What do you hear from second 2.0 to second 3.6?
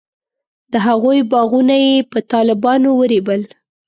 په طالبانو ورېبل.